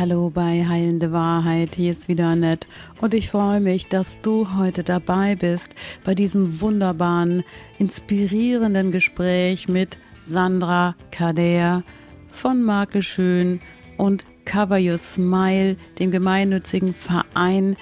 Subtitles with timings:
[0.00, 2.66] Hallo bei Heilende Wahrheit, hier ist wieder Annette
[3.02, 5.74] und ich freue mich, dass du heute dabei bist
[6.04, 7.44] bei diesem wunderbaren,
[7.78, 11.84] inspirierenden Gespräch mit Sandra Kader
[12.30, 13.60] von Marke Schön
[13.98, 17.76] und Cover Your Smile, dem gemeinnützigen Verein,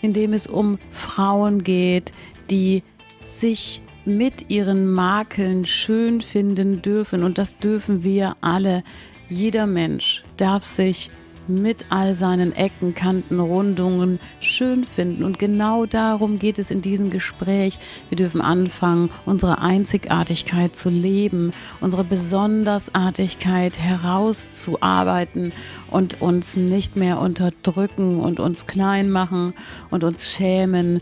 [0.00, 2.12] in dem es um Frauen geht,
[2.50, 2.84] die
[3.24, 8.84] sich mit ihren Makeln schön finden dürfen und das dürfen wir alle.
[9.28, 11.10] Jeder Mensch darf sich
[11.48, 15.24] mit all seinen Ecken, Kanten, Rundungen schön finden.
[15.24, 17.78] Und genau darum geht es in diesem Gespräch.
[18.08, 25.52] Wir dürfen anfangen, unsere Einzigartigkeit zu leben, unsere Besondersartigkeit herauszuarbeiten
[25.90, 29.54] und uns nicht mehr unterdrücken und uns klein machen
[29.90, 31.00] und uns schämen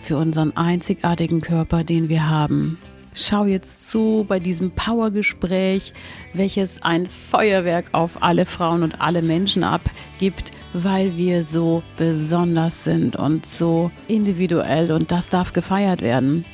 [0.00, 2.78] für unseren einzigartigen Körper, den wir haben.
[3.14, 5.92] Schau jetzt zu bei diesem Powergespräch,
[6.32, 13.16] welches ein Feuerwerk auf alle Frauen und alle Menschen abgibt, weil wir so besonders sind
[13.16, 16.46] und so individuell und das darf gefeiert werden.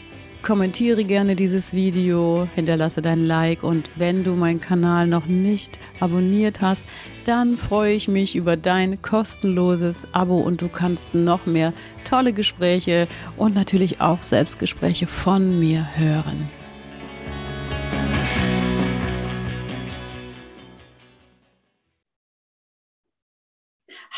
[0.43, 6.61] Kommentiere gerne dieses Video, hinterlasse dein Like und wenn du meinen Kanal noch nicht abonniert
[6.61, 6.85] hast,
[7.27, 13.09] dann freue ich mich über dein kostenloses Abo und du kannst noch mehr tolle Gespräche
[13.37, 16.49] und natürlich auch Selbstgespräche von mir hören.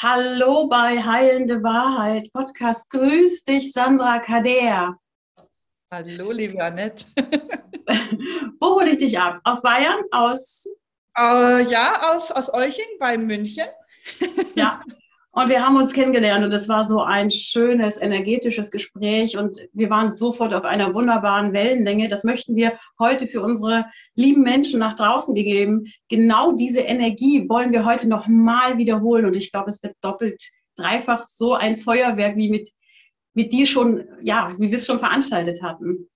[0.02, 2.88] Hallo bei Heilende Wahrheit Podcast.
[2.91, 4.96] Grüß dich, Sandra Kader.
[5.92, 7.05] Hallo, liebe Annette.
[8.60, 9.41] Wo hole ich dich ab?
[9.42, 9.98] Aus Bayern?
[10.12, 10.64] Aus?
[11.19, 13.66] Uh, ja, aus, aus Euching bei München.
[14.55, 14.80] ja,
[15.32, 19.91] und wir haben uns kennengelernt und es war so ein schönes, energetisches Gespräch und wir
[19.91, 22.06] waren sofort auf einer wunderbaren Wellenlänge.
[22.06, 25.86] Das möchten wir heute für unsere lieben Menschen nach draußen gegeben.
[26.08, 30.41] Genau diese Energie wollen wir heute nochmal wiederholen und ich glaube, es wird doppelt,
[30.76, 32.70] dreifach so ein Feuerwerk wie mit
[33.34, 36.08] mit dir schon, ja, wie wir es schon veranstaltet hatten.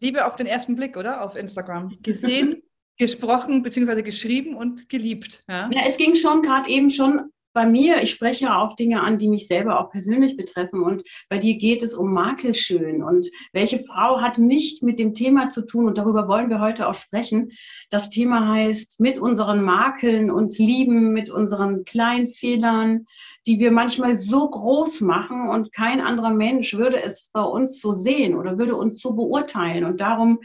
[0.00, 1.22] Liebe auf den ersten Blick, oder?
[1.22, 1.96] Auf Instagram.
[2.02, 2.62] Gesehen,
[2.98, 5.42] gesprochen, beziehungsweise geschrieben und geliebt.
[5.48, 9.02] Ja, ja es ging schon gerade eben schon bei mir, ich spreche ja auch Dinge
[9.02, 10.82] an, die mich selber auch persönlich betreffen.
[10.82, 13.02] Und bei dir geht es um Makelschön.
[13.02, 15.86] Und welche Frau hat nicht mit dem Thema zu tun?
[15.86, 17.52] Und darüber wollen wir heute auch sprechen.
[17.90, 23.06] Das Thema heißt, mit unseren Makeln uns lieben, mit unseren kleinen Fehlern,
[23.46, 27.92] die wir manchmal so groß machen und kein anderer Mensch würde es bei uns so
[27.92, 29.84] sehen oder würde uns so beurteilen.
[29.84, 30.40] Und darum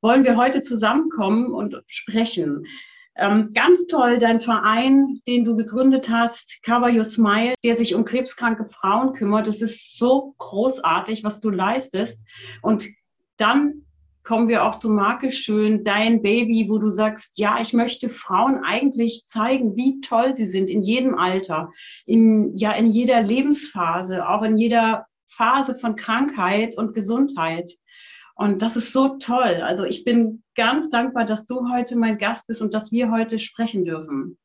[0.00, 2.66] wollen wir heute zusammenkommen und sprechen.
[3.14, 8.04] Ähm, ganz toll, dein Verein, den du gegründet hast, Cover Your Smile, der sich um
[8.04, 9.46] krebskranke Frauen kümmert.
[9.46, 12.26] Das ist so großartig, was du leistest.
[12.62, 12.88] Und
[13.36, 13.84] dann
[14.24, 18.62] kommen wir auch zum Marke Schön, dein Baby, wo du sagst, ja, ich möchte Frauen
[18.64, 21.70] eigentlich zeigen, wie toll sie sind in jedem Alter,
[22.06, 27.70] in, ja, in jeder Lebensphase, auch in jeder Phase von Krankheit und Gesundheit.
[28.34, 29.62] Und das ist so toll.
[29.62, 33.38] Also ich bin ganz dankbar, dass du heute mein Gast bist und dass wir heute
[33.38, 34.38] sprechen dürfen.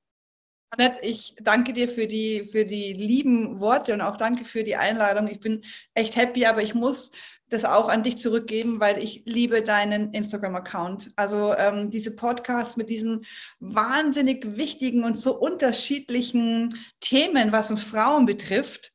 [0.69, 4.75] Annette, ich danke dir für die, für die lieben Worte und auch danke für die
[4.75, 5.27] Einladung.
[5.27, 5.61] Ich bin
[5.93, 7.11] echt happy, aber ich muss
[7.49, 11.11] das auch an dich zurückgeben, weil ich liebe deinen Instagram-Account.
[11.15, 13.25] Also ähm, diese Podcasts mit diesen
[13.59, 16.69] wahnsinnig wichtigen und so unterschiedlichen
[16.99, 18.93] Themen, was uns Frauen betrifft,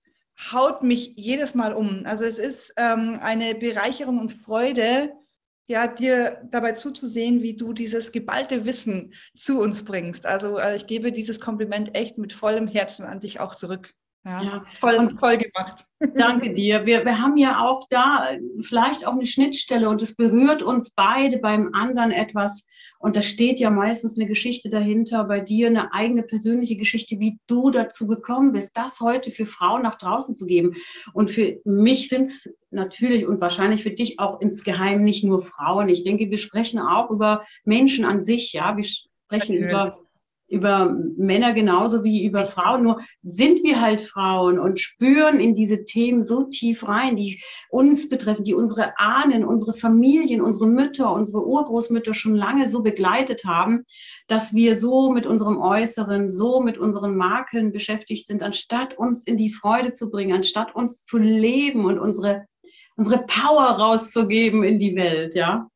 [0.53, 2.03] haut mich jedes Mal um.
[2.05, 5.13] Also es ist ähm, eine Bereicherung und Freude,
[5.69, 10.27] ja, dir dabei zuzusehen, wie du dieses geballte Wissen zu uns bringst.
[10.27, 13.95] Also äh, ich gebe dieses Kompliment echt mit vollem Herzen an dich auch zurück.
[14.25, 14.65] Ja, ja.
[14.79, 15.85] Toll, toll gemacht.
[16.15, 16.87] Danke dir.
[16.87, 21.39] Wir, wir haben ja auch da vielleicht auch eine Schnittstelle und es berührt uns beide
[21.39, 22.67] beim anderen etwas.
[23.01, 27.39] Und da steht ja meistens eine Geschichte dahinter, bei dir eine eigene persönliche Geschichte, wie
[27.49, 30.77] du dazu gekommen bist, das heute für Frauen nach draußen zu geben.
[31.13, 35.89] Und für mich sind es natürlich und wahrscheinlich für dich auch insgeheim nicht nur Frauen.
[35.89, 38.53] Ich denke, wir sprechen auch über Menschen an sich.
[38.53, 39.71] Ja, wir sprechen natürlich.
[39.71, 40.02] über
[40.53, 42.83] über Männer genauso wie über Frauen.
[42.83, 48.11] Nur sind wir halt Frauen und spüren in diese Themen so tief rein, die uns
[48.11, 53.85] betreffen, die unsere Ahnen, unsere Familien, unsere Mütter, unsere Urgroßmütter schon lange so begleitet haben,
[54.29, 59.39] dass wir so mit unserem Äußeren, so mit unseren Makeln beschäftigt sind, anstatt uns in
[59.39, 62.45] die Freude zu bringen, anstatt uns zu leben und unsere,
[62.97, 65.72] unsere Power rauszugeben in die Welt, ja.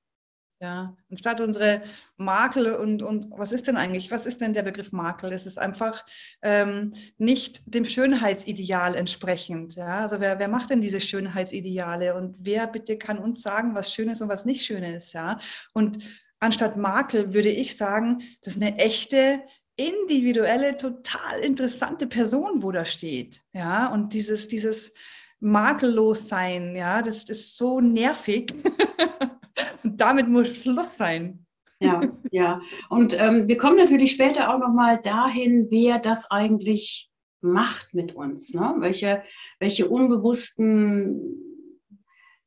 [0.58, 1.82] Ja, anstatt unsere
[2.16, 5.32] Makel und, und was ist denn eigentlich, was ist denn der Begriff Makel?
[5.32, 6.06] Es ist einfach
[6.40, 9.76] ähm, nicht dem Schönheitsideal entsprechend.
[9.76, 10.00] Ja?
[10.00, 14.08] Also wer, wer macht denn diese Schönheitsideale und wer bitte kann uns sagen, was schön
[14.08, 15.12] ist und was nicht schön ist?
[15.12, 15.38] Ja?
[15.74, 15.98] Und
[16.40, 19.42] anstatt Makel würde ich sagen, das ist eine echte
[19.76, 23.42] individuelle, total interessante Person, wo da steht.
[23.52, 24.92] Ja, und dieses, dieses
[25.38, 28.54] makellos sein, ja, das, das ist so nervig.
[29.82, 31.46] und damit muss Schluss sein.
[31.80, 32.00] Ja,
[32.30, 32.60] ja.
[32.88, 37.10] Und ähm, wir kommen natürlich später auch nochmal dahin, wer das eigentlich
[37.42, 38.54] macht mit uns.
[38.54, 38.76] Ne?
[38.78, 39.22] Welche,
[39.60, 41.20] welche unbewussten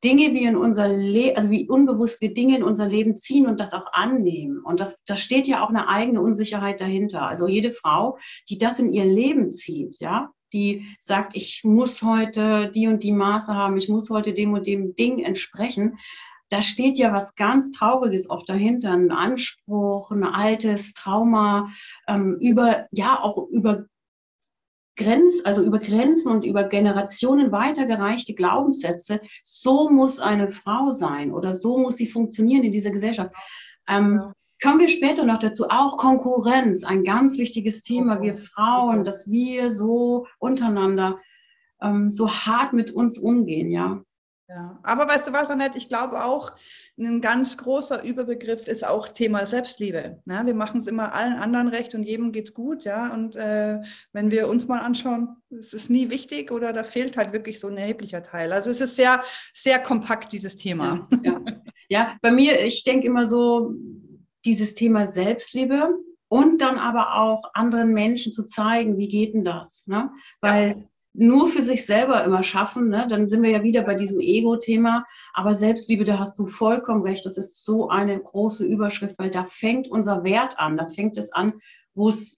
[0.03, 3.59] Dinge wir in unser Leben, also wie unbewusst wir Dinge in unser Leben ziehen und
[3.59, 4.61] das auch annehmen.
[4.63, 7.27] Und das, da steht ja auch eine eigene Unsicherheit dahinter.
[7.27, 8.17] Also jede Frau,
[8.49, 13.11] die das in ihr Leben zieht, ja, die sagt, ich muss heute die und die
[13.11, 15.99] Maße haben, ich muss heute dem und dem Ding entsprechen.
[16.49, 21.69] Da steht ja was ganz Trauriges oft dahinter, ein Anspruch, ein altes Trauma,
[22.07, 23.85] ähm, über, ja, auch über
[24.99, 31.55] Grenz, also über Grenzen und über Generationen weitergereichte Glaubenssätze, so muss eine Frau sein oder
[31.55, 33.33] so muss sie funktionieren in dieser Gesellschaft.
[33.87, 34.33] Ähm, ja.
[34.61, 35.67] Kommen wir später noch dazu.
[35.69, 38.21] Auch Konkurrenz, ein ganz wichtiges Thema.
[38.21, 41.17] Wir Frauen, dass wir so untereinander
[41.81, 44.03] ähm, so hart mit uns umgehen, ja.
[44.49, 45.77] Ja, aber weißt du was, Annette?
[45.77, 46.51] Ich glaube auch,
[46.97, 50.23] ein ganz großer Überbegriff ist auch Thema Selbstliebe.
[50.25, 52.83] Ja, wir machen es immer allen anderen recht und jedem geht es gut.
[52.83, 53.79] Ja, und äh,
[54.11, 57.67] wenn wir uns mal anschauen, es ist nie wichtig oder da fehlt halt wirklich so
[57.67, 58.51] ein erheblicher Teil.
[58.51, 59.23] Also es ist sehr,
[59.53, 61.07] sehr kompakt, dieses Thema.
[61.23, 61.41] Ja, ja.
[61.89, 63.75] ja bei mir, ich denke immer so,
[64.45, 65.93] dieses Thema Selbstliebe
[66.27, 69.85] und dann aber auch anderen Menschen zu zeigen, wie geht denn das?
[69.85, 70.09] Ne?
[70.41, 73.07] Weil nur für sich selber immer schaffen, ne?
[73.09, 75.05] dann sind wir ja wieder bei diesem Ego-Thema.
[75.33, 77.25] Aber Selbstliebe, da hast du vollkommen recht.
[77.25, 80.77] Das ist so eine große Überschrift, weil da fängt unser Wert an.
[80.77, 81.53] Da fängt es an,
[81.95, 82.35] wo es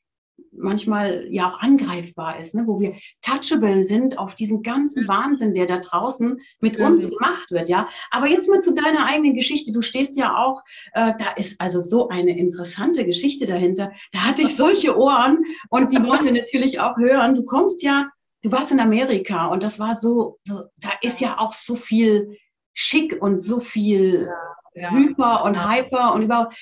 [0.51, 2.63] manchmal ja auch angreifbar ist, ne?
[2.65, 7.69] wo wir touchable sind auf diesen ganzen Wahnsinn, der da draußen mit uns gemacht wird,
[7.69, 7.87] ja.
[8.09, 9.71] Aber jetzt mal zu deiner eigenen Geschichte.
[9.71, 10.61] Du stehst ja auch,
[10.93, 13.91] äh, da ist also so eine interessante Geschichte dahinter.
[14.11, 17.35] Da hatte ich solche Ohren und die wollen wir natürlich auch hören.
[17.35, 18.09] Du kommst ja
[18.41, 22.37] du warst in Amerika und das war so, so da ist ja auch so viel
[22.73, 24.27] schick und so viel
[24.73, 25.69] ja, ja, Hyper und ja.
[25.69, 26.55] Hyper und überhaupt.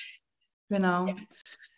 [0.68, 1.06] Genau.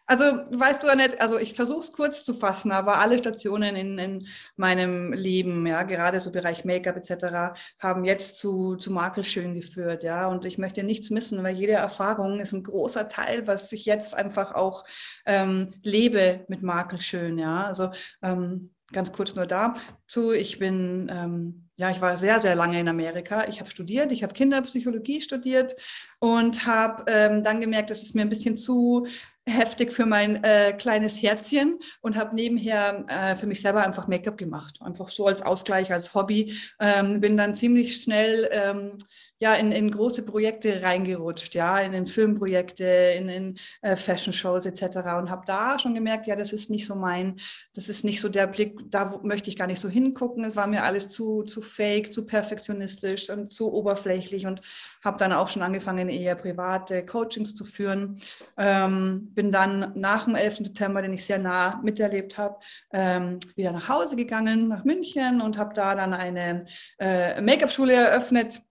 [0.04, 3.98] Also weißt du, Annette, also ich versuche es kurz zu fassen, aber alle Stationen in,
[3.98, 4.26] in
[4.56, 10.26] meinem Leben, ja, gerade so Bereich Make-up etc., haben jetzt zu, zu Makelschön geführt, ja.
[10.26, 14.12] Und ich möchte nichts missen, weil jede Erfahrung ist ein großer Teil, was ich jetzt
[14.12, 14.84] einfach auch
[15.24, 17.64] ähm, lebe mit Makelschön, ja.
[17.64, 17.90] Also
[18.22, 20.32] ähm, ganz kurz nur dazu.
[20.32, 23.46] Ich bin, ähm, ja, ich war sehr, sehr lange in Amerika.
[23.48, 25.74] Ich habe studiert, ich habe Kinderpsychologie studiert
[26.18, 29.06] und habe ähm, dann gemerkt, das ist mir ein bisschen zu
[29.46, 34.36] heftig für mein äh, kleines Herzchen und habe nebenher äh, für mich selber einfach Make-up
[34.36, 34.80] gemacht.
[34.82, 36.54] Einfach so als Ausgleich, als Hobby.
[36.78, 38.98] Ähm, bin dann ziemlich schnell ähm,
[39.42, 44.98] ja, in, in große Projekte reingerutscht, ja, in, in Filmprojekte, in, in äh, Fashion-Shows etc.
[45.18, 47.40] und habe da schon gemerkt, ja, das ist nicht so mein,
[47.74, 50.44] das ist nicht so der Blick, da möchte ich gar nicht so hingucken.
[50.44, 54.60] Es war mir alles zu, zu fake, zu perfektionistisch und zu oberflächlich und
[55.04, 58.20] habe dann auch schon angefangen, eher private Coachings zu führen.
[58.56, 60.58] Ähm, bin dann nach dem 11.
[60.58, 62.58] September, den ich sehr nah miterlebt habe,
[62.92, 66.64] ähm, wieder nach Hause gegangen, nach München und habe da dann eine
[66.98, 68.62] äh, Make-up-Schule eröffnet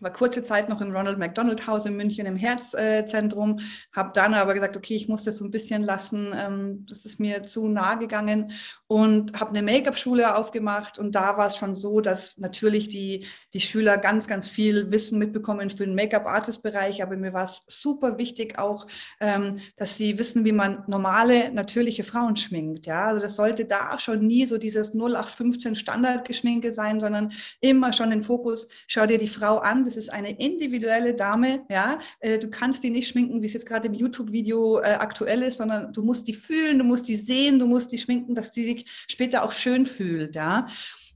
[0.00, 3.60] war kurze Zeit noch im Ronald McDonald Haus in München im Herzzentrum,
[3.92, 7.20] habe dann aber gesagt, okay, ich muss das so ein bisschen lassen, ähm, das ist
[7.20, 8.52] mir zu nah gegangen
[8.86, 13.60] und habe eine Make-up-Schule aufgemacht und da war es schon so, dass natürlich die, die
[13.60, 18.58] Schüler ganz, ganz viel Wissen mitbekommen für den Make-up-Artist-Bereich, aber mir war es super wichtig
[18.58, 18.86] auch,
[19.20, 23.98] ähm, dass sie wissen, wie man normale, natürliche Frauen schminkt, ja, also das sollte da
[23.98, 29.28] schon nie so dieses 0815 Standardgeschminke sein, sondern immer schon den Fokus, schau dir die
[29.28, 31.98] Frau an, das ist eine individuelle Dame, ja.
[32.20, 35.58] Äh, du kannst die nicht schminken, wie es jetzt gerade im YouTube-Video äh, aktuell ist,
[35.58, 38.64] sondern du musst die fühlen, du musst die sehen, du musst die schminken, dass die
[38.64, 40.66] sich später auch schön fühlt, ja.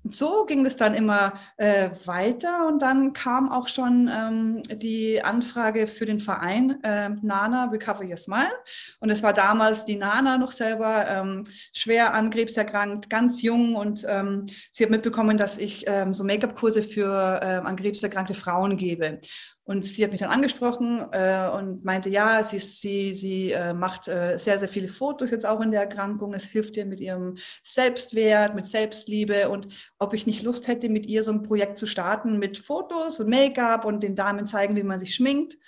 [0.05, 5.87] So ging es dann immer äh, weiter und dann kam auch schon ähm, die Anfrage
[5.87, 8.55] für den Verein äh, Nana Recover Your Smile.
[9.01, 13.75] Und es war damals die Nana noch selber ähm, schwer an Krebs erkrankt, ganz jung
[13.75, 18.35] und ähm, sie hat mitbekommen, dass ich ähm, so Make-up-Kurse für ähm, an Krebs erkrankte
[18.35, 19.19] Frauen gebe.
[19.69, 24.09] Und sie hat mich dann angesprochen äh, und meinte, ja, sie, sie, sie äh, macht
[24.09, 26.33] äh, sehr, sehr viele Fotos jetzt auch in der Erkrankung.
[26.33, 31.05] Es hilft ihr mit ihrem Selbstwert, mit Selbstliebe und ob ich nicht Lust hätte, mit
[31.05, 34.83] ihr so ein Projekt zu starten mit Fotos und Make-up und den Damen zeigen, wie
[34.83, 35.59] man sich schminkt.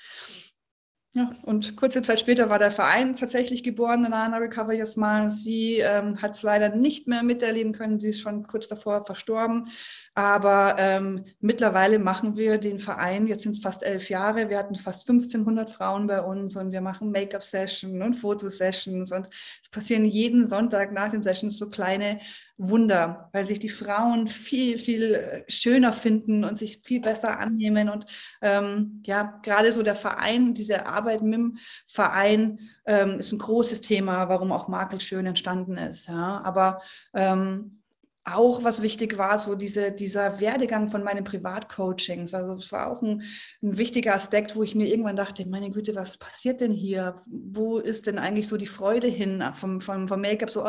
[1.13, 5.29] Ja, und kurze Zeit später war der Verein tatsächlich geboren, Nana Recover Your Smile.
[5.29, 7.99] Sie ähm, hat es leider nicht mehr miterleben können.
[7.99, 9.67] Sie ist schon kurz davor verstorben.
[10.15, 14.51] Aber ähm, mittlerweile machen wir den Verein, jetzt sind es fast elf Jahre.
[14.51, 19.11] Wir hatten fast 1500 Frauen bei uns und wir machen Make-up-Sessions und Fotosessions.
[19.11, 19.29] Und
[19.65, 22.21] es passieren jeden Sonntag nach den Sessions so kleine
[22.63, 27.89] Wunder, weil sich die Frauen viel, viel äh, schöner finden und sich viel besser annehmen.
[27.89, 28.05] Und
[28.43, 33.81] ähm, ja, gerade so der Verein, diese Arbeit mit dem Verein ähm, ist ein großes
[33.81, 36.09] Thema, warum auch Makel schön entstanden ist.
[36.09, 36.43] Ja.
[36.45, 36.83] Aber
[37.15, 37.80] ähm,
[38.25, 42.35] auch was wichtig war, so diese, dieser Werdegang von meinen Privatcoachings.
[42.35, 43.23] Also es war auch ein,
[43.63, 47.17] ein, wichtiger Aspekt, wo ich mir irgendwann dachte, meine Güte, was passiert denn hier?
[47.27, 50.51] Wo ist denn eigentlich so die Freude hin vom, vom, vom Make-up?
[50.51, 50.63] So,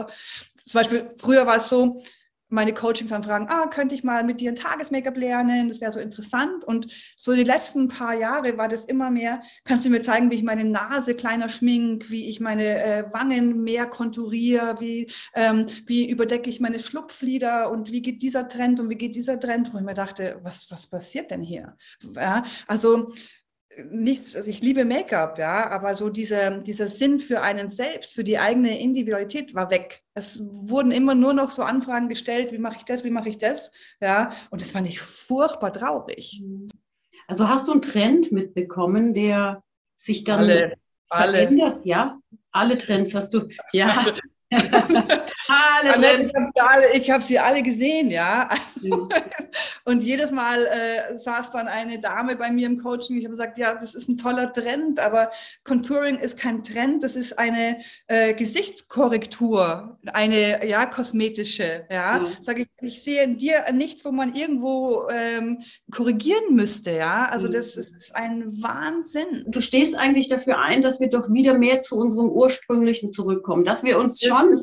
[0.62, 2.02] zum Beispiel, früher war es so,
[2.52, 6.00] meine Coachings anfragen, ah, könnte ich mal mit dir ein Tages-Make-up lernen, das wäre so
[6.00, 6.64] interessant.
[6.66, 10.36] Und so die letzten paar Jahre war das immer mehr, kannst du mir zeigen, wie
[10.36, 16.10] ich meine Nase kleiner schmink, wie ich meine äh, Wangen mehr konturiere, wie, ähm, wie
[16.10, 19.78] überdecke ich meine Schlupflider und wie geht dieser Trend und wie geht dieser Trend, wo
[19.78, 21.78] ich mir dachte, was, was passiert denn hier?
[22.16, 23.12] Ja, also
[23.90, 28.24] nichts, also ich liebe Make-up, ja, aber so dieser, dieser Sinn für einen selbst, für
[28.24, 30.04] die eigene Individualität war weg.
[30.14, 33.38] Es wurden immer nur noch so Anfragen gestellt, wie mache ich das, wie mache ich
[33.38, 36.44] das, ja, und das fand ich furchtbar traurig.
[37.28, 39.64] Also hast du einen Trend mitbekommen, der
[39.96, 40.74] sich dann alle,
[41.12, 41.76] verändert?
[41.76, 41.82] Alle.
[41.84, 42.20] Ja,
[42.52, 44.06] alle Trends hast du, ja.
[45.48, 48.50] alle Annette, ich habe sie, alle, hab sie alle gesehen, ja.
[48.82, 49.10] Mhm.
[49.86, 53.18] Und jedes Mal äh, saß dann eine Dame bei mir im Coaching.
[53.18, 55.32] Ich habe gesagt, ja, das ist ein toller Trend, aber
[55.64, 61.86] Contouring ist kein Trend, das ist eine äh, Gesichtskorrektur, eine ja kosmetische.
[61.90, 62.28] Ja, mhm.
[62.42, 66.92] sage ich, ich sehe in dir nichts, wo man irgendwo ähm, korrigieren müsste.
[66.92, 67.54] Ja, also mhm.
[67.54, 69.46] das ist ein Wahnsinn.
[69.48, 73.84] Du stehst eigentlich dafür ein, dass wir doch wieder mehr zu unserem ursprünglichen zurückkommen, dass
[73.84, 74.62] wir uns schon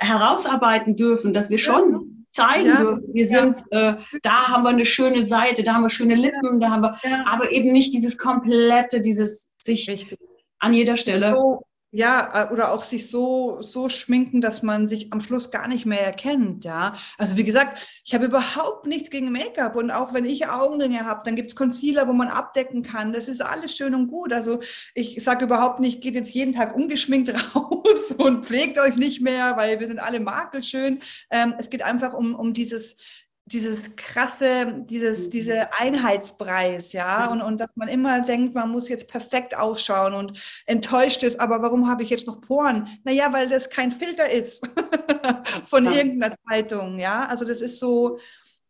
[0.00, 2.76] herausarbeiten dürfen, dass wir schon zeigen ja.
[2.76, 6.60] dürfen, wir sind, äh, da haben wir eine schöne Seite, da haben wir schöne Lippen,
[6.60, 10.18] da haben wir, aber eben nicht dieses komplette, dieses sich Richtig.
[10.58, 11.34] an jeder Stelle.
[11.36, 15.66] So, ja, äh, oder auch sich so, so schminken, dass man sich am Schluss gar
[15.66, 16.94] nicht mehr erkennt, ja.
[17.18, 21.22] Also wie gesagt, ich habe überhaupt nichts gegen Make-up und auch wenn ich Augenringe habe,
[21.24, 23.12] dann gibt es Concealer, wo man abdecken kann.
[23.12, 24.32] Das ist alles schön und gut.
[24.32, 24.60] Also
[24.94, 29.56] ich sage überhaupt nicht, geht jetzt jeden Tag ungeschminkt raus und pflegt euch nicht mehr,
[29.56, 31.00] weil wir sind alle makelschön.
[31.30, 32.96] Ähm, es geht einfach um, um dieses
[33.52, 35.30] dieses krasse, dieses, mhm.
[35.30, 40.40] diese Einheitspreis, ja, und, und dass man immer denkt, man muss jetzt perfekt ausschauen und
[40.66, 42.88] enttäuscht ist, aber warum habe ich jetzt noch Poren?
[43.04, 44.66] Naja, weil das kein Filter ist
[45.64, 48.18] von irgendeiner Zeitung, ja, also das ist so,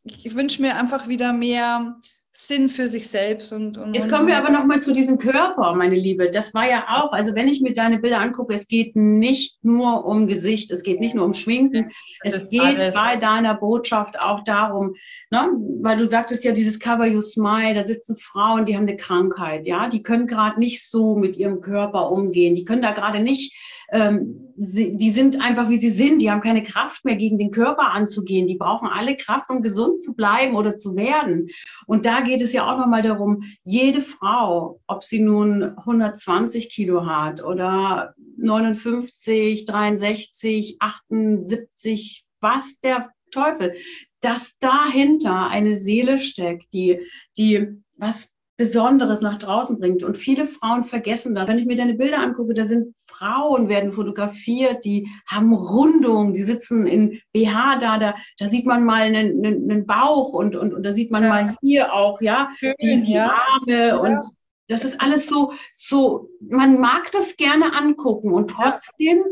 [0.04, 2.00] ich wünsche mir einfach wieder mehr
[2.32, 3.52] Sinn für sich selbst.
[3.52, 6.30] Und, und Jetzt kommen wir aber nochmal zu diesem Körper, meine Liebe.
[6.30, 10.04] Das war ja auch, also wenn ich mir deine Bilder angucke, es geht nicht nur
[10.04, 11.90] um Gesicht, es geht nicht nur um Schminken,
[12.22, 12.94] es geht alles.
[12.94, 14.94] bei deiner Botschaft auch darum,
[15.30, 18.96] ne, weil du sagtest ja, dieses Cover You Smile, da sitzen Frauen, die haben eine
[18.96, 23.20] Krankheit, ja, die können gerade nicht so mit ihrem Körper umgehen, die können da gerade
[23.20, 23.52] nicht
[23.92, 27.50] ähm, sie, die sind einfach wie sie sind, die haben keine Kraft mehr gegen den
[27.50, 31.48] Körper anzugehen, die brauchen alle Kraft, um gesund zu bleiben oder zu werden.
[31.86, 37.06] Und da geht es ja auch nochmal darum, jede Frau, ob sie nun 120 Kilo
[37.06, 43.74] hat oder 59, 63, 78, was der Teufel,
[44.20, 47.00] dass dahinter eine Seele steckt, die,
[47.36, 47.66] die
[47.96, 48.30] was
[48.60, 50.02] Besonderes nach draußen bringt.
[50.02, 51.48] Und viele Frauen vergessen das.
[51.48, 56.42] Wenn ich mir deine Bilder angucke, da sind Frauen, werden fotografiert, die haben Rundungen, die
[56.42, 60.82] sitzen in BH da, da, da sieht man mal einen, einen, Bauch und, und, und
[60.82, 61.28] da sieht man ja.
[61.30, 63.34] mal hier auch, ja, die, die ja.
[63.34, 63.96] Arme ja.
[63.96, 64.26] und
[64.68, 69.24] das ist alles so, so, man mag das gerne angucken und trotzdem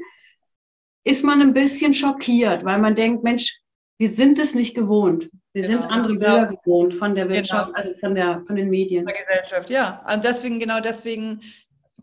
[1.05, 3.61] ist man ein bisschen schockiert, weil man denkt, Mensch,
[3.99, 5.28] wir sind es nicht gewohnt.
[5.52, 6.61] Wir genau, sind andere Bilder genau.
[6.61, 7.78] gewohnt von der Wirtschaft, genau.
[7.78, 9.05] also von, der, von den Medien.
[9.07, 10.05] Der Gesellschaft, ja.
[10.12, 11.40] Und deswegen, genau deswegen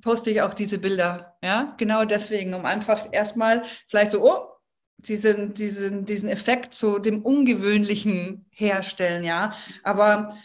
[0.01, 1.37] poste ich auch diese Bilder.
[1.41, 4.55] Ja, genau deswegen, um einfach erstmal vielleicht so, oh,
[4.97, 9.53] diesen, diesen, diesen Effekt zu dem Ungewöhnlichen herstellen, ja.
[9.83, 10.35] Aber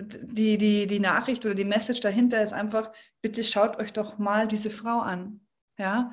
[0.00, 4.46] die, die, die Nachricht oder die Message dahinter ist einfach, bitte schaut euch doch mal
[4.46, 5.40] diese Frau an
[5.78, 6.12] ja,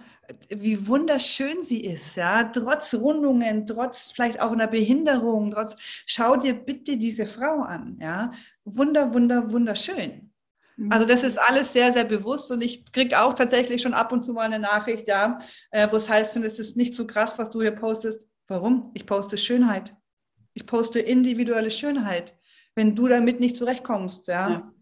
[0.49, 6.53] wie wunderschön sie ist, ja, trotz Rundungen, trotz vielleicht auch einer Behinderung, trotz, schau dir
[6.53, 8.31] bitte diese Frau an, ja,
[8.63, 10.31] wunder, wunder, wunderschön.
[10.77, 10.91] Mhm.
[10.91, 14.23] Also das ist alles sehr, sehr bewusst und ich kriege auch tatsächlich schon ab und
[14.23, 15.37] zu mal eine Nachricht, ja,
[15.71, 18.27] äh, wo es heißt, findest es nicht so krass, was du hier postest.
[18.47, 18.91] Warum?
[18.93, 19.95] Ich poste Schönheit.
[20.53, 22.37] Ich poste individuelle Schönheit.
[22.75, 24.49] Wenn du damit nicht zurechtkommst, ja.
[24.49, 24.74] ja.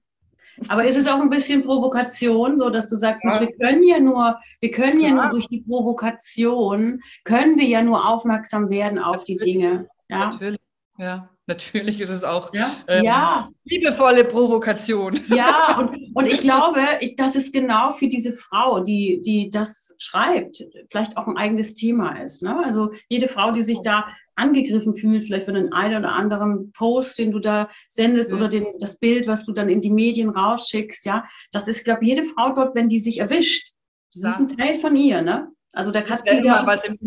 [0.68, 3.40] Aber ist es auch ein bisschen Provokation, so dass du sagst, ja.
[3.40, 5.10] wir können ja nur, wir können ja.
[5.10, 5.16] ja.
[5.16, 9.44] nur durch die Provokation, können wir ja nur aufmerksam werden auf Natürlich.
[9.44, 9.88] die Dinge.
[10.10, 10.20] Ja?
[10.20, 10.60] Natürlich,
[10.98, 11.30] ja.
[11.46, 13.50] Natürlich ist es auch ja, ähm, ja.
[13.66, 15.20] liebevolle Provokation.
[15.28, 19.94] Ja, und, und ich glaube, ich, das ist genau für diese Frau, die, die das
[19.98, 22.44] schreibt, vielleicht auch ein eigenes Thema ist.
[22.44, 22.62] Ne?
[22.64, 27.18] Also jede Frau, die sich da angegriffen fühlt, vielleicht von den einen oder anderen Post,
[27.18, 28.38] den du da sendest mhm.
[28.38, 32.04] oder den, das Bild, was du dann in die Medien rausschickst, ja, das ist, glaube
[32.04, 33.74] ich, jede Frau dort, wenn die sich erwischt,
[34.14, 34.30] das ja.
[34.32, 35.50] ist ein Teil von ihr, ne?
[35.74, 36.98] Also da kann sie da was im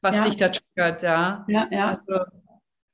[0.00, 0.24] was ja.
[0.24, 1.44] dich da triggert, ja.
[1.46, 1.88] Ja, ja.
[1.88, 2.24] Also,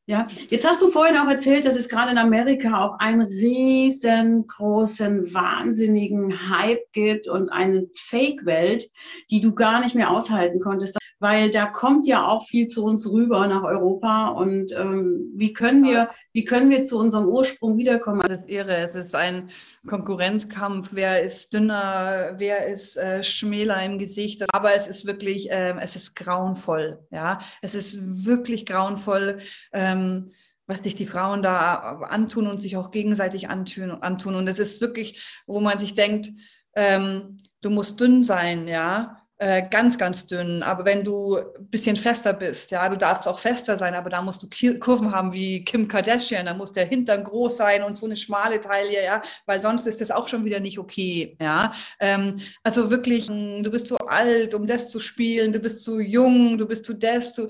[0.07, 5.35] ja, jetzt hast du vorhin auch erzählt, dass es gerade in Amerika auch einen riesengroßen,
[5.35, 8.91] wahnsinnigen Hype gibt und eine Fake-Welt,
[9.31, 13.11] die du gar nicht mehr aushalten konntest weil da kommt ja auch viel zu uns
[13.11, 18.21] rüber nach Europa und ähm, wie können wir, wie können wir zu unserem Ursprung wiederkommen?
[18.21, 18.77] Das ist irre.
[18.77, 19.51] Es ist ein
[19.87, 20.89] Konkurrenzkampf.
[20.93, 22.35] Wer ist dünner?
[22.37, 24.45] Wer ist äh, schmäler im Gesicht?
[24.55, 27.01] Aber es ist wirklich, äh, es ist grauenvoll.
[27.11, 29.39] Ja, es ist wirklich grauenvoll.
[29.73, 30.31] Ähm,
[30.69, 33.91] was sich die Frauen da antun und sich auch gegenseitig antun.
[33.91, 34.35] antun.
[34.35, 36.29] Und es ist wirklich, wo man sich denkt,
[36.77, 40.63] ähm, du musst dünn sein, ja, äh, ganz, ganz dünn.
[40.63, 44.21] Aber wenn du ein bisschen fester bist, ja, du darfst auch fester sein, aber da
[44.21, 48.07] musst du Kurven haben wie Kim Kardashian, da muss der Hintern groß sein und so
[48.07, 51.73] eine schmale Taille, ja, weil sonst ist das auch schon wieder nicht okay, ja.
[52.01, 56.01] Ähm, also wirklich, hm, du bist zu alt, um das zu spielen, du bist zu
[56.01, 57.49] jung, du bist zu das, du,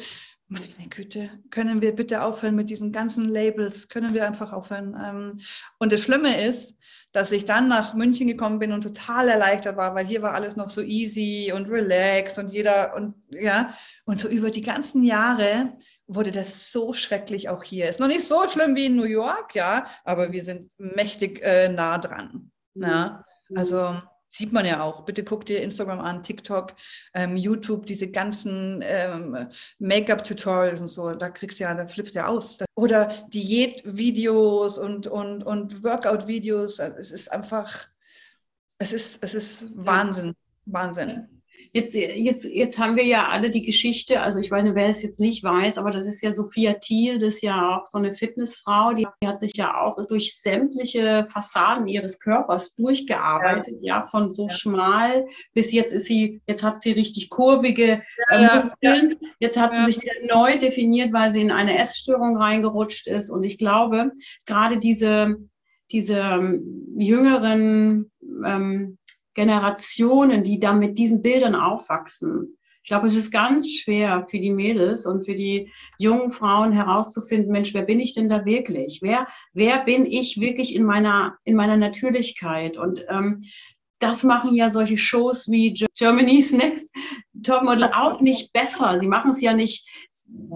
[0.48, 3.88] meine Güte, können wir bitte aufhören mit diesen ganzen Labels?
[3.88, 4.96] Können wir einfach aufhören?
[5.02, 5.40] Ähm,
[5.78, 6.74] und das Schlimme ist,
[7.12, 10.56] dass ich dann nach München gekommen bin und total erleichtert war, weil hier war alles
[10.56, 13.74] noch so easy und relaxed und jeder und ja,
[14.04, 15.72] und so über die ganzen Jahre
[16.06, 17.88] wurde das so schrecklich auch hier.
[17.88, 21.68] Ist noch nicht so schlimm wie in New York, ja, aber wir sind mächtig äh,
[21.68, 22.50] nah dran.
[22.74, 23.24] Ja?
[23.48, 23.58] Mhm.
[23.58, 24.00] Also
[24.38, 25.00] Sieht man ja auch.
[25.00, 26.76] Bitte guck dir Instagram an, TikTok,
[27.12, 29.48] ähm, YouTube, diese ganzen ähm,
[29.80, 31.10] Make-up-Tutorials und so.
[31.10, 32.56] Da kriegst du ja, da flippst du ja aus.
[32.76, 36.78] Oder Diät-Videos und, und, und Workout-Videos.
[36.78, 37.88] Es ist einfach,
[38.78, 40.36] es ist, es ist Wahnsinn.
[40.66, 41.37] Wahnsinn.
[41.72, 45.20] Jetzt, jetzt, jetzt haben wir ja alle die Geschichte, also ich meine, wer es jetzt
[45.20, 48.94] nicht weiß, aber das ist ja Sophia Thiel, das ist ja auch so eine Fitnessfrau,
[48.94, 54.30] die, die hat sich ja auch durch sämtliche Fassaden ihres Körpers durchgearbeitet, ja, ja von
[54.30, 54.50] so ja.
[54.50, 59.16] schmal bis jetzt ist sie, jetzt hat sie richtig kurvige äh, Muskeln.
[59.40, 63.30] Jetzt hat sie sich wieder neu definiert, weil sie in eine Essstörung reingerutscht ist.
[63.30, 64.12] Und ich glaube,
[64.46, 65.36] gerade diese,
[65.90, 68.10] diese ähm, jüngeren
[68.44, 68.98] ähm,
[69.38, 72.58] Generationen, die da mit diesen Bildern aufwachsen.
[72.82, 77.52] Ich glaube, es ist ganz schwer für die Mädels und für die jungen Frauen herauszufinden,
[77.52, 78.98] Mensch, wer bin ich denn da wirklich?
[79.00, 82.76] Wer, wer bin ich wirklich in meiner, in meiner Natürlichkeit?
[82.76, 83.44] Und ähm,
[83.98, 86.94] das machen ja solche Shows wie Germany's Next
[87.42, 88.98] Topmodel auch nicht besser.
[88.98, 89.86] Sie machen es ja nicht,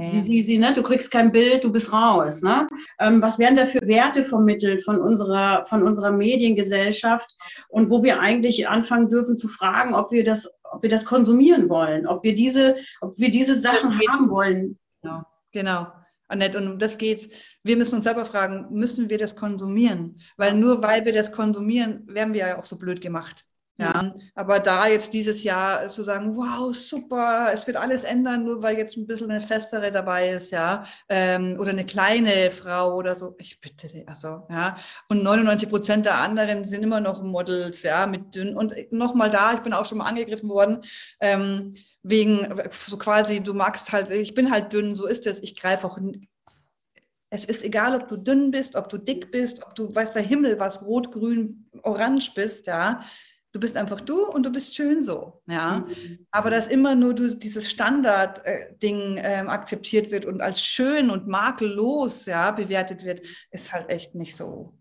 [0.09, 2.43] sie, sie, sie, ne, du kriegst kein Bild, du bist raus.
[2.43, 2.67] Ne?
[2.99, 7.31] Ähm, was werden da für Werte vermittelt von unserer, von unserer Mediengesellschaft
[7.69, 11.69] und wo wir eigentlich anfangen dürfen zu fragen, ob wir das, ob wir das konsumieren
[11.69, 14.79] wollen, ob wir diese, ob wir diese Sachen haben wollen.
[15.03, 15.87] Genau, genau.
[16.29, 17.29] Annette, und um das geht's.
[17.63, 20.21] Wir müssen uns selber fragen, müssen wir das konsumieren?
[20.37, 23.45] Weil nur weil wir das konsumieren, werden wir ja auch so blöd gemacht.
[23.79, 28.63] Ja, aber da jetzt dieses Jahr zu sagen, wow, super, es wird alles ändern, nur
[28.63, 33.17] weil jetzt ein bisschen eine festere dabei ist, ja, ähm, oder eine kleine Frau oder
[33.17, 34.77] so, ich bitte, also, ja,
[35.09, 39.55] und 99 Prozent der anderen sind immer noch Models, ja, mit dünn, und nochmal da,
[39.55, 40.85] ich bin auch schon mal angegriffen worden,
[41.21, 45.57] ähm, wegen so quasi, du magst halt, ich bin halt dünn, so ist es, ich
[45.57, 45.99] greife auch.
[47.31, 50.23] Es ist egal, ob du dünn bist, ob du dick bist, ob du, weiß der
[50.23, 53.03] Himmel, was rot, grün, orange bist, ja.
[53.53, 55.87] Du bist einfach du und du bist schön so, ja.
[55.87, 56.27] Mhm.
[56.31, 61.27] Aber dass immer nur du dieses Standard-Ding äh, ähm, akzeptiert wird und als schön und
[61.29, 64.79] makellos, ja, bewertet wird, ist halt echt nicht so.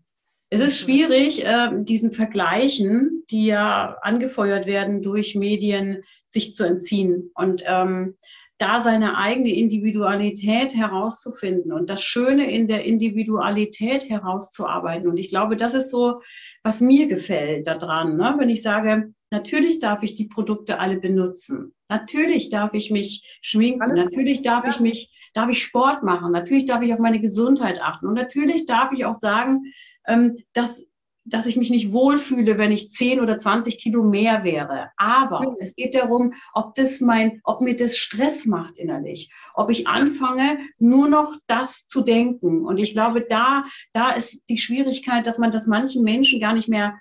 [0.50, 7.30] Es ist schwierig, äh, diesen Vergleichen, die ja angefeuert werden durch Medien, sich zu entziehen
[7.34, 8.16] und ähm,
[8.58, 15.08] da seine eigene Individualität herauszufinden und das Schöne in der Individualität herauszuarbeiten.
[15.08, 16.20] Und ich glaube, das ist so,
[16.62, 18.36] was mir gefällt daran, ne?
[18.38, 23.94] wenn ich sage, natürlich darf ich die Produkte alle benutzen, natürlich darf ich mich schminken,
[23.94, 28.06] natürlich darf ich mich darf ich Sport machen, natürlich darf ich auf meine Gesundheit achten.
[28.06, 29.72] Und natürlich darf ich auch sagen,
[30.06, 30.86] ähm, dass
[31.24, 34.90] dass ich mich nicht wohlfühle, wenn ich 10 oder 20 Kilo mehr wäre.
[34.96, 39.86] Aber es geht darum, ob das mein, ob mir das Stress macht innerlich, ob ich
[39.86, 42.64] anfange, nur noch das zu denken.
[42.64, 46.68] Und ich glaube, da, da ist die Schwierigkeit, dass man das manchen Menschen gar nicht
[46.68, 46.98] mehr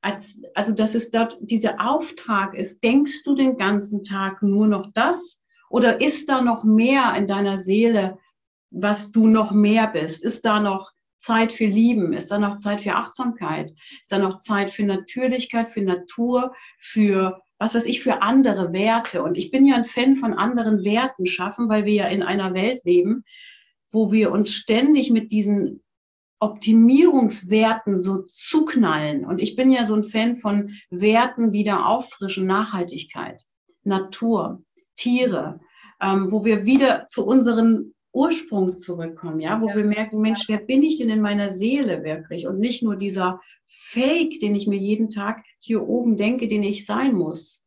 [0.00, 4.86] als, also dass es dort dieser Auftrag ist, denkst du den ganzen Tag nur noch
[4.92, 5.40] das?
[5.70, 8.18] Oder ist da noch mehr in deiner Seele,
[8.70, 10.22] was du noch mehr bist?
[10.22, 12.12] Ist da noch Zeit für Lieben?
[12.12, 13.72] Ist da noch Zeit für Achtsamkeit?
[14.02, 19.22] Ist da noch Zeit für Natürlichkeit, für Natur, für was weiß ich, für andere Werte?
[19.22, 22.54] Und ich bin ja ein Fan von anderen Werten schaffen, weil wir ja in einer
[22.54, 23.24] Welt leben,
[23.90, 25.82] wo wir uns ständig mit diesen
[26.40, 29.24] Optimierungswerten so zuknallen.
[29.24, 33.42] Und ich bin ja so ein Fan von Werten wieder auffrischen, Nachhaltigkeit,
[33.82, 34.62] Natur,
[34.96, 35.60] Tiere,
[36.00, 39.76] ähm, wo wir wieder zu unseren Ursprung zurückkommen, ja, wo ja.
[39.76, 42.46] wir merken, Mensch, wer bin ich denn in meiner Seele wirklich?
[42.46, 46.86] Und nicht nur dieser Fake, den ich mir jeden Tag hier oben denke, den ich
[46.86, 47.64] sein muss.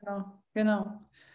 [0.00, 0.24] Genau,
[0.54, 0.86] genau.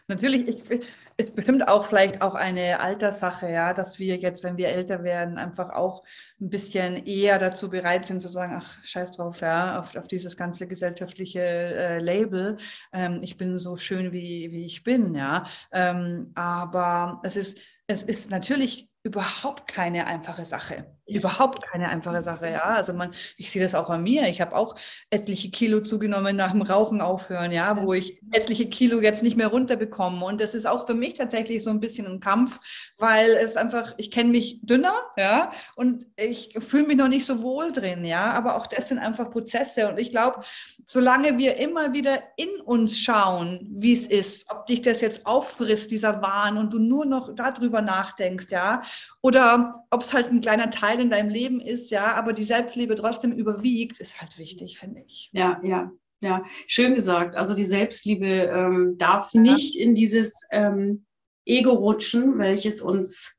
[0.08, 0.88] Natürlich, ich,
[1.20, 5.40] ist bestimmt auch vielleicht auch eine Alterssache, ja, dass wir jetzt, wenn wir älter werden,
[5.40, 6.04] einfach auch
[6.40, 10.38] ein bisschen eher dazu bereit sind zu sagen, ach, scheiß drauf, ja, auf, auf dieses
[10.38, 12.58] ganze gesellschaftliche äh, Label.
[12.94, 15.46] Ähm, ich bin so schön, wie, wie ich bin, ja.
[15.72, 20.86] Ähm, aber es ist, es ist natürlich überhaupt keine einfache Sache.
[21.06, 22.64] Überhaupt keine einfache Sache, ja.
[22.64, 24.28] Also man, ich sehe das auch an mir.
[24.28, 24.76] Ich habe auch
[25.10, 29.48] etliche Kilo zugenommen nach dem Rauchen aufhören, ja, wo ich etliche Kilo jetzt nicht mehr
[29.48, 30.26] runterbekomme.
[30.26, 32.60] Und das ist auch für mich tatsächlich so ein bisschen ein Kampf,
[32.98, 37.42] weil es einfach, ich kenne mich dünner, ja, und ich fühle mich noch nicht so
[37.42, 38.32] wohl drin, ja.
[38.32, 39.90] Aber auch das sind einfach Prozesse.
[39.90, 40.42] Und ich glaube,
[40.86, 45.92] solange wir immer wieder in uns schauen, wie es ist, ob dich das jetzt auffrisst,
[45.92, 48.82] dieser Wahn, und du nur noch darüber nachdenkst, ja,
[49.22, 52.96] oder ob es halt ein kleiner Teil in deinem Leben ist, ja, aber die Selbstliebe
[52.96, 55.30] trotzdem überwiegt, ist halt wichtig, finde ich.
[55.34, 57.36] Ja, ja, ja, schön gesagt.
[57.36, 59.42] Also die Selbstliebe ähm, darf ja.
[59.42, 61.06] nicht in dieses ähm,
[61.46, 63.36] Ego rutschen, welches uns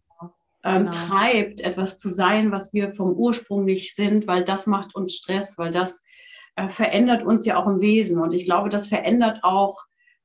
[0.65, 0.91] ähm, genau.
[0.91, 5.59] treibt, etwas zu sein, was wir vom Ursprung nicht sind, weil das macht uns Stress,
[5.59, 6.03] weil das
[6.57, 8.21] äh, verändert uns ja auch im Wesen.
[8.21, 9.77] Und ich glaube, das verändert auch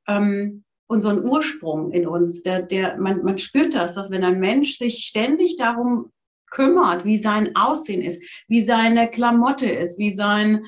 [0.08, 2.42] ähm, unseren Ursprung in uns.
[2.42, 6.12] Der, der, man, man spürt das, dass wenn ein Mensch sich ständig darum
[6.50, 10.66] kümmert, wie sein Aussehen ist, wie seine Klamotte ist, wie sein,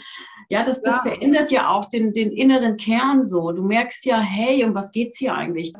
[0.50, 1.12] ja, das, das ja.
[1.12, 3.52] verändert ja auch den, den inneren Kern so.
[3.52, 5.74] Du merkst ja, hey, um was geht es hier eigentlich?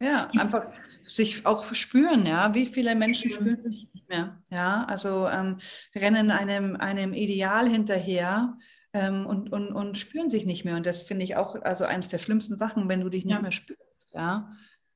[0.00, 0.66] Ja, einfach
[1.04, 2.54] sich auch spüren, ja.
[2.54, 4.84] Wie viele Menschen spüren sich nicht mehr, ja.
[4.84, 5.58] Also ähm,
[5.94, 8.56] rennen einem, einem Ideal hinterher,
[8.92, 10.76] ähm, und, und, und spüren sich nicht mehr.
[10.76, 13.42] Und das finde ich auch also eines der schlimmsten Sachen, wenn du dich nicht ja.
[13.42, 14.12] mehr spürst.
[14.12, 14.52] Ja.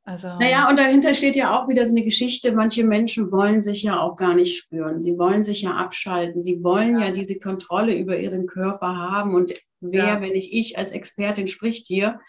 [0.08, 2.52] Also, naja, und dahinter steht ja auch wieder so eine Geschichte.
[2.52, 5.00] Manche Menschen wollen sich ja auch gar nicht spüren.
[5.00, 6.42] Sie wollen sich ja abschalten.
[6.42, 9.34] Sie wollen ja, ja diese Kontrolle über ihren Körper haben.
[9.34, 10.20] Und wer, ja.
[10.20, 12.20] wenn nicht ich als Expertin, spricht hier?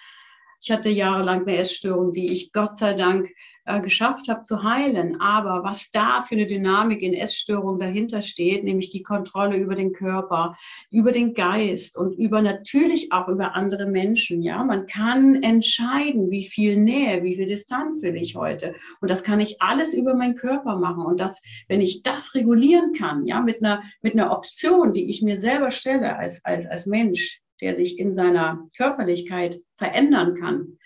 [0.59, 3.29] Ich hatte jahrelang eine Essstörung, die ich Gott sei Dank
[3.67, 5.19] äh, geschafft habe zu heilen.
[5.19, 9.91] Aber was da für eine Dynamik in Essstörung dahinter steht, nämlich die Kontrolle über den
[9.91, 10.55] Körper,
[10.89, 14.41] über den Geist und über natürlich auch über andere Menschen.
[14.41, 18.73] Ja, man kann entscheiden, wie viel Nähe, wie viel Distanz will ich heute.
[19.01, 21.05] Und das kann ich alles über meinen Körper machen.
[21.05, 25.21] Und das, wenn ich das regulieren kann, ja, mit einer, mit einer Option, die ich
[25.21, 30.76] mir selber stelle als, als, als Mensch, der sich in seiner Körperlichkeit verändern kann,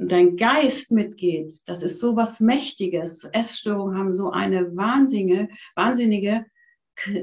[0.00, 3.28] und dein Geist mitgeht, das ist so was Mächtiges.
[3.32, 6.46] Essstörungen haben so eine wahnsinnige, wahnsinnige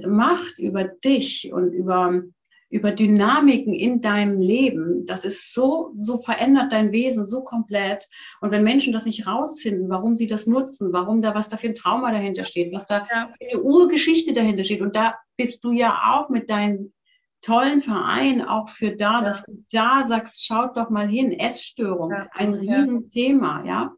[0.08, 2.22] Macht über dich und über,
[2.70, 5.08] über Dynamiken in deinem Leben.
[5.08, 8.08] Das ist so, so verändert dein Wesen so komplett.
[8.42, 11.70] Und wenn Menschen das nicht rausfinden, warum sie das nutzen, warum da was da für
[11.70, 14.84] ein Trauma dahinter steht, was da für eine Urgeschichte dahinter steht.
[14.84, 16.94] Und da bist du ja auch mit deinen
[17.42, 19.22] tollen Verein auch für da, ja.
[19.22, 22.28] dass du da sagst, schaut doch mal hin, Essstörung, ja.
[22.34, 23.94] ein Riesenthema, ja.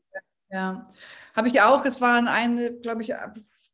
[0.51, 0.89] Ja,
[1.35, 1.85] habe ich auch.
[1.85, 3.13] Es waren eine, glaube ich,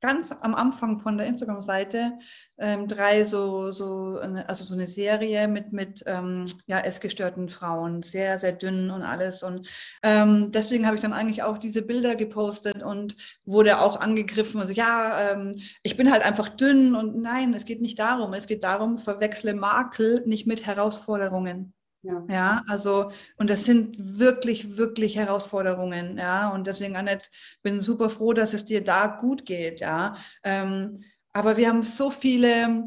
[0.05, 2.19] ganz am Anfang von der Instagram-Seite
[2.59, 8.03] ähm, drei so, so eine, also so eine Serie mit, mit ähm, ja, essgestörten Frauen,
[8.03, 9.41] sehr, sehr dünn und alles.
[9.41, 9.67] Und
[10.03, 13.15] ähm, deswegen habe ich dann eigentlich auch diese Bilder gepostet und
[13.45, 14.61] wurde auch angegriffen.
[14.61, 18.33] Also ja, ähm, ich bin halt einfach dünn und nein, es geht nicht darum.
[18.33, 21.73] Es geht darum, verwechsle Makel nicht mit Herausforderungen.
[22.05, 22.23] Ja.
[22.29, 27.29] ja, also, und das sind wirklich, wirklich Herausforderungen, ja, und deswegen, Annette,
[27.63, 30.15] bin super froh, dass es dir da gut geht, ja.
[30.43, 31.01] Ähm,
[31.33, 32.83] aber wir haben so viele,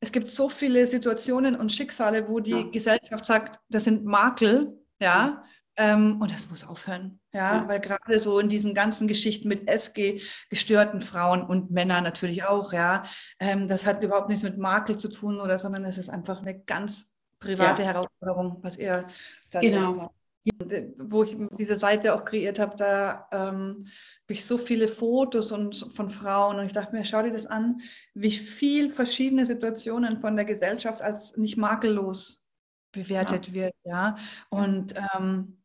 [0.00, 2.62] es gibt so viele Situationen und Schicksale, wo die ja.
[2.62, 5.44] Gesellschaft sagt, das sind Makel, ja,
[5.76, 7.20] ähm, und das muss aufhören.
[7.34, 12.04] Ja, ja, weil gerade so in diesen ganzen Geschichten mit SG gestörten Frauen und Männern
[12.04, 13.04] natürlich auch, ja,
[13.38, 16.58] ähm, das hat überhaupt nichts mit Makel zu tun oder, sondern es ist einfach eine
[16.58, 17.11] ganz
[17.42, 17.88] private ja.
[17.88, 19.06] Herausforderung, was ihr
[19.50, 19.92] da genau.
[19.92, 20.10] macht.
[20.44, 23.86] Äh, wo ich diese Seite auch kreiert habe, da ähm,
[24.24, 27.46] habe ich so viele Fotos und von Frauen und ich dachte mir, schau dir das
[27.46, 27.80] an,
[28.14, 32.42] wie viel verschiedene Situationen von der Gesellschaft als nicht makellos
[32.90, 33.54] bewertet ja.
[33.54, 34.16] wird, ja.
[34.50, 35.58] Und ähm,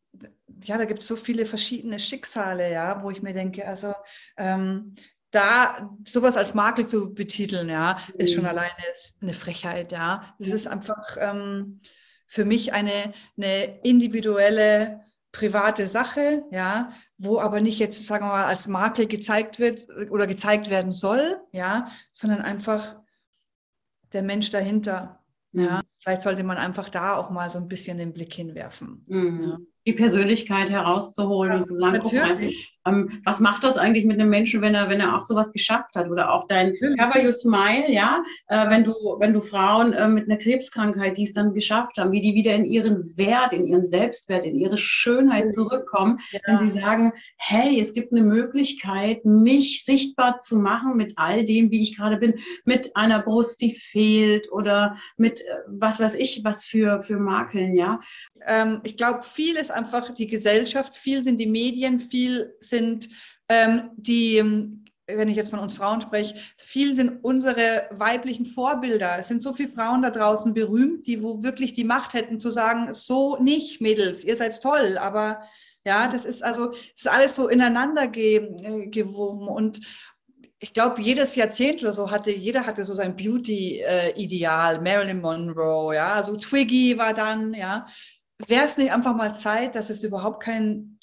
[0.62, 3.94] ja, da gibt es so viele verschiedene Schicksale, ja, wo ich mir denke, also
[4.36, 4.94] ähm,
[5.30, 8.50] da sowas als Makel zu betiteln, ja, ist schon mhm.
[8.50, 8.72] alleine
[9.20, 10.34] eine Frechheit, ja.
[10.38, 11.80] Es ist einfach ähm,
[12.26, 18.44] für mich eine, eine individuelle, private Sache, ja, wo aber nicht jetzt, sagen wir mal,
[18.46, 22.96] als Makel gezeigt wird oder gezeigt werden soll, ja, sondern einfach
[24.12, 25.22] der Mensch dahinter.
[25.52, 25.64] Mhm.
[25.64, 25.80] Ja.
[26.00, 29.04] Vielleicht sollte man einfach da auch mal so ein bisschen den Blick hinwerfen.
[29.08, 29.40] Mhm.
[29.40, 29.58] Ja
[29.88, 32.38] die Persönlichkeit herauszuholen ja, und zu sagen, guck mal,
[32.86, 35.94] ähm, was macht das eigentlich mit einem Menschen, wenn er, wenn er auch sowas geschafft
[35.94, 36.10] hat?
[36.10, 40.28] Oder auch dein Cover You Smile, ja, äh, wenn du, wenn du Frauen äh, mit
[40.28, 43.86] einer Krebskrankheit, die es dann geschafft haben, wie die wieder in ihren Wert, in ihren
[43.86, 46.40] Selbstwert, in ihre Schönheit zurückkommen, ja.
[46.44, 51.70] wenn sie sagen, hey, es gibt eine Möglichkeit, mich sichtbar zu machen mit all dem,
[51.70, 52.34] wie ich gerade bin,
[52.64, 55.44] mit einer Brust, die fehlt oder mit äh,
[55.88, 58.00] was weiß ich, was für, für Makeln, ja.
[58.46, 63.08] Ähm, ich glaube, viel ist einfach die Gesellschaft, viel sind die Medien, viel sind
[63.48, 69.18] ähm, die, ähm, wenn ich jetzt von uns Frauen spreche, viel sind unsere weiblichen Vorbilder.
[69.18, 72.50] Es sind so viele Frauen da draußen berühmt, die wo wirklich die Macht hätten zu
[72.50, 75.40] sagen, so nicht, Mädels, ihr seid toll, aber
[75.86, 79.80] ja, das ist also, das ist alles so ineinander äh, gewoben und
[80.60, 86.12] ich glaube, jedes Jahrzehnt oder so hatte, jeder hatte so sein Beauty-Ideal, Marilyn Monroe, ja,
[86.14, 87.86] also Twiggy war dann, ja,
[88.46, 90.98] wäre es nicht einfach mal Zeit, dass es überhaupt kein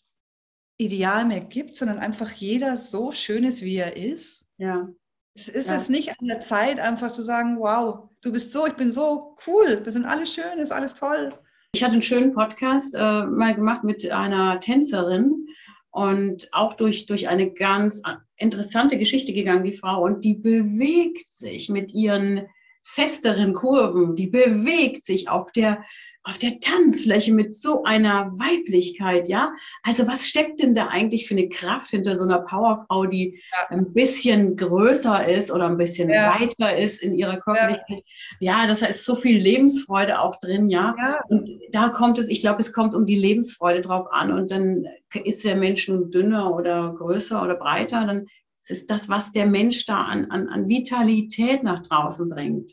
[0.77, 4.45] Ideal mehr gibt, sondern einfach jeder so schön ist, wie er ist?
[4.57, 4.89] Ja.
[5.33, 5.75] Es ist ja.
[5.75, 9.37] es nicht an der Zeit, einfach zu sagen, wow, du bist so, ich bin so
[9.47, 11.33] cool, wir sind alle schön, ist alles toll.
[11.73, 15.47] Ich hatte einen schönen Podcast äh, mal gemacht mit einer Tänzerin
[15.91, 18.01] und auch durch, durch eine ganz
[18.37, 20.03] interessante Geschichte gegangen, die Frau.
[20.03, 22.47] Und die bewegt sich mit ihren
[22.83, 25.83] festeren Kurven, die bewegt sich auf der
[26.27, 29.53] auf der Tanzfläche mit so einer Weiblichkeit, ja?
[29.83, 33.77] Also was steckt denn da eigentlich für eine Kraft hinter so einer Powerfrau, die ja.
[33.77, 36.39] ein bisschen größer ist oder ein bisschen ja.
[36.39, 38.03] weiter ist in ihrer Körperlichkeit?
[38.39, 38.63] Ja.
[38.63, 40.95] ja, das ist so viel Lebensfreude auch drin, ja?
[40.97, 41.19] ja.
[41.29, 44.85] Und da kommt es, ich glaube, es kommt um die Lebensfreude drauf an und dann
[45.23, 48.25] ist der Mensch nun dünner oder größer oder breiter, dann
[48.67, 52.71] ist das, was der Mensch da an, an, an Vitalität nach draußen bringt.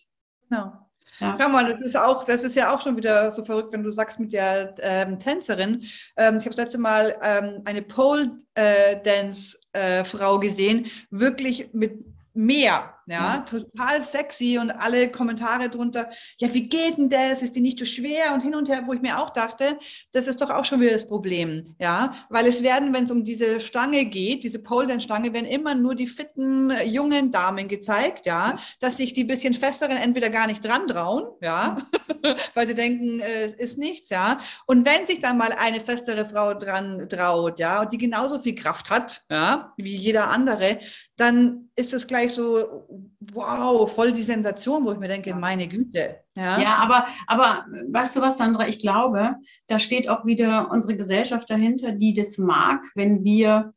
[0.48, 0.72] Genau.
[1.22, 1.38] Ja.
[1.40, 3.92] Schau mal, das ist auch, das ist ja auch schon wieder so verrückt, wenn du
[3.92, 5.84] sagst mit der ähm, Tänzerin.
[6.16, 11.68] Ähm, ich habe das letzte Mal ähm, eine Pole äh, Dance äh, Frau gesehen, wirklich
[11.72, 12.04] mit
[12.34, 17.42] mehr, ja, total sexy und alle Kommentare drunter, ja, wie geht denn das?
[17.42, 18.32] Ist die nicht so schwer?
[18.34, 19.78] Und hin und her, wo ich mir auch dachte,
[20.12, 23.24] das ist doch auch schon wieder das Problem, ja, weil es werden, wenn es um
[23.24, 28.96] diese Stange geht, diese Pole-Dance-Stange, werden immer nur die fitten jungen Damen gezeigt, ja, dass
[28.96, 31.78] sich die bisschen festeren entweder gar nicht dran trauen, ja,
[32.54, 36.28] weil sie denken, äh, es ist nichts, ja, und wenn sich dann mal eine festere
[36.28, 40.78] Frau dran traut, ja, und die genauso viel Kraft hat, ja, wie jeder andere,
[41.16, 42.86] dann ist es gleich so,
[43.32, 46.16] wow, voll die Sensation, wo ich mir denke, meine Güte.
[46.36, 50.96] Ja, ja aber, aber weißt du was, Sandra, ich glaube, da steht auch wieder unsere
[50.96, 53.72] Gesellschaft dahinter, die das mag, wenn wir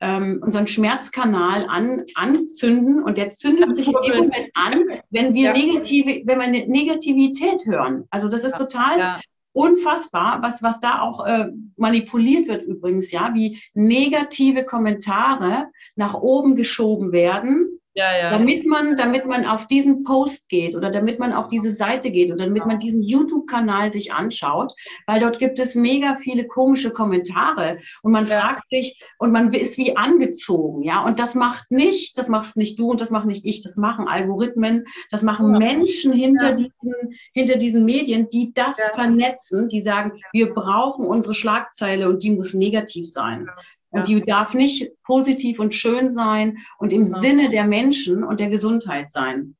[0.00, 5.48] ähm, unseren Schmerzkanal an, anzünden und der zündet sich in dem Moment an, wenn wir
[5.48, 5.52] ja.
[5.52, 8.04] negative, wenn wir eine Negativität hören.
[8.10, 8.58] Also das ist ja.
[8.58, 9.20] total ja
[9.58, 16.54] unfassbar, was, was da auch äh, manipuliert wird übrigens, ja, wie negative Kommentare nach oben
[16.54, 18.30] geschoben werden ja, ja.
[18.30, 22.30] Damit man, damit man auf diesen Post geht oder damit man auf diese Seite geht
[22.30, 24.72] oder damit man diesen YouTube-Kanal sich anschaut,
[25.08, 28.38] weil dort gibt es mega viele komische Kommentare und man ja.
[28.38, 31.04] fragt sich und man ist wie angezogen, ja.
[31.04, 34.06] Und das macht nicht, das machst nicht du und das macht nicht ich, das machen
[34.06, 36.94] Algorithmen, das machen Menschen hinter diesen,
[37.34, 42.54] hinter diesen Medien, die das vernetzen, die sagen, wir brauchen unsere Schlagzeile und die muss
[42.54, 43.48] negativ sein.
[43.90, 47.18] Und die darf nicht positiv und schön sein und im genau.
[47.20, 49.56] Sinne der Menschen und der Gesundheit sein.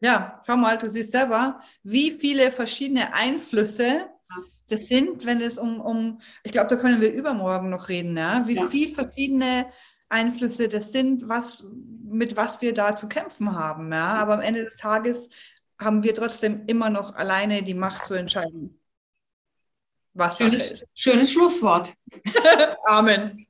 [0.00, 4.08] Ja, schau mal, du siehst selber, wie viele verschiedene Einflüsse
[4.68, 8.46] das sind, wenn es um, um ich glaube, da können wir übermorgen noch reden, ja?
[8.46, 8.66] wie ja.
[8.68, 9.66] viele verschiedene
[10.08, 11.66] Einflüsse das sind, was,
[12.04, 13.90] mit was wir da zu kämpfen haben.
[13.92, 14.14] Ja?
[14.14, 15.30] Aber am Ende des Tages
[15.80, 18.77] haben wir trotzdem immer noch alleine die Macht zu entscheiden.
[20.18, 20.86] Was schönes, ist.
[20.94, 21.94] Schönes Schlusswort.
[22.86, 23.46] Amen.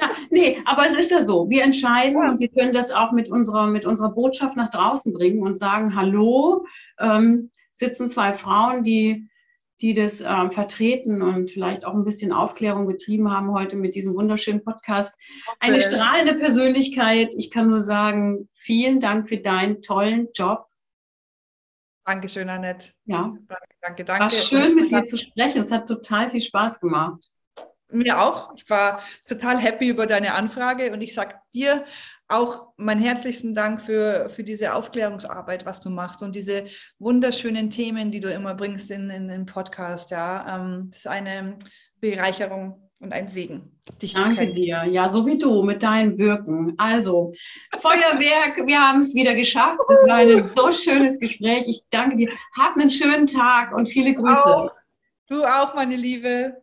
[0.00, 1.48] Ja, nee, aber es ist ja so.
[1.48, 2.30] Wir entscheiden ja.
[2.30, 5.96] und wir können das auch mit unserer, mit unserer Botschaft nach draußen bringen und sagen,
[5.96, 6.66] hallo,
[6.98, 9.28] ähm, sitzen zwei Frauen, die,
[9.80, 14.14] die das ähm, vertreten und vielleicht auch ein bisschen Aufklärung betrieben haben heute mit diesem
[14.14, 15.18] wunderschönen Podcast.
[15.58, 17.32] Eine strahlende Persönlichkeit.
[17.36, 20.66] Ich kann nur sagen, vielen Dank für deinen tollen Job.
[22.04, 22.88] Dankeschön, Annette.
[23.04, 23.32] Ja.
[23.46, 24.24] Danke, danke, danke.
[24.24, 25.62] War schön, mit dir zu sprechen.
[25.62, 27.30] Es hat total viel Spaß gemacht.
[27.92, 28.54] Mir auch.
[28.54, 31.84] Ich war total happy über deine Anfrage und ich sage dir
[32.28, 36.66] auch meinen herzlichsten Dank für, für diese Aufklärungsarbeit, was du machst und diese
[37.00, 40.12] wunderschönen Themen, die du immer bringst in, in den Podcast.
[40.12, 41.58] Ja, ähm, das ist eine
[42.00, 43.72] Bereicherung und ein Segen.
[44.00, 44.84] Dich Danke dir.
[44.84, 46.74] Ja, so wie du mit deinem Wirken.
[46.76, 47.32] Also,
[47.78, 49.80] Feuerwerk, wir haben es wieder geschafft.
[49.88, 51.64] Es war ein so schönes Gespräch.
[51.66, 52.30] Ich danke dir.
[52.58, 54.56] Hab einen schönen Tag und viele Grüße.
[54.56, 54.70] Auch.
[55.26, 56.62] Du auch, meine Liebe.